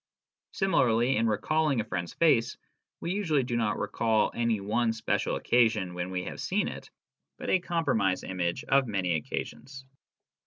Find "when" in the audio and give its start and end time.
5.93-6.09